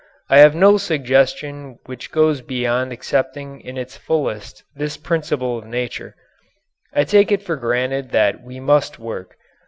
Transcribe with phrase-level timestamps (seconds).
[0.31, 6.15] I have no suggestion which goes beyond accepting in its fullest this principle of nature.
[6.91, 9.35] I take it for granted that we must work.